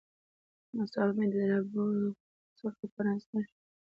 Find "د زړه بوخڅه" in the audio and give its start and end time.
1.31-2.69